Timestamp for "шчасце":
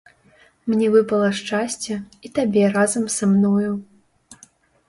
1.39-1.93